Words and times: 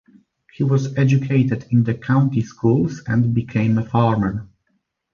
He 0.51 0.63
was 0.63 0.97
educated 0.97 1.67
in 1.69 1.83
the 1.83 1.93
county 1.93 2.41
schools 2.41 3.03
and 3.05 3.35
became 3.35 3.77
a 3.77 3.85
farmer. 3.85 4.49